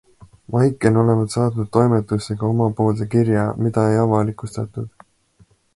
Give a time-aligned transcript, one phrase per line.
[0.53, 5.11] Maiken olevat saatnud toimetusse ka omapoolse kirja, mida ei avalikustatud.